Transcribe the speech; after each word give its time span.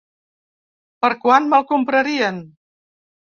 Per 1.05 1.11
quant 1.25 1.51
me'l 1.51 1.67
comprarien? 1.73 2.39